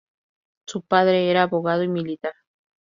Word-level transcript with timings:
Su 0.65 0.81
padre 0.81 1.29
era 1.29 1.43
abogado 1.43 1.83
y 1.83 1.87
militar. 1.87 2.33